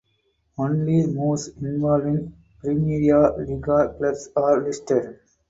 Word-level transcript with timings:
Only 0.57 1.05
moves 1.05 1.49
involving 1.61 2.33
Primeira 2.59 3.35
Liga 3.37 3.93
clubs 3.99 4.29
are 4.35 4.59
listed. 4.63 5.19